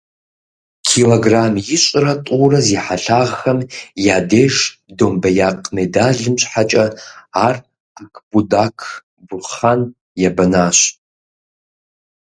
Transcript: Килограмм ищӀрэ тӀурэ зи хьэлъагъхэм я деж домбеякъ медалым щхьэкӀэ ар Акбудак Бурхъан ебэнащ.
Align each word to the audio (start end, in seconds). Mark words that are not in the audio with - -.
Килограмм 0.87 1.55
ищӀрэ 1.75 2.13
тӀурэ 2.25 2.59
зи 2.67 2.77
хьэлъагъхэм 2.85 3.59
я 4.15 4.17
деж 4.29 4.55
домбеякъ 4.97 5.67
медалым 5.75 6.35
щхьэкӀэ 6.41 6.85
ар 7.45 7.55
Акбудак 8.01 8.77
Бурхъан 9.27 9.81
ебэнащ. 10.27 10.77